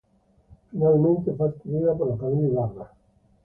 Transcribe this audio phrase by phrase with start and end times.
[0.71, 2.91] Finalmente fue adquirida por la familia Ybarra.